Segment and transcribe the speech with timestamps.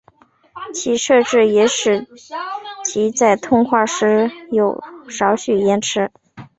[0.73, 2.07] 其设计也使
[2.83, 6.11] 其在通话时有少许延迟。